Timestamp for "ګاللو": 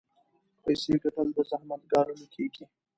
1.91-2.25